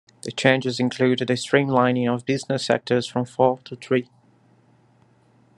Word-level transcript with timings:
The 0.23 0.31
changes 0.31 0.79
include 0.79 1.19
the 1.19 1.25
streamlining 1.33 2.11
of 2.11 2.25
business 2.25 2.65
sectors 2.65 3.05
from 3.05 3.23
four 3.23 3.59
to 3.65 3.75
three. 3.75 4.09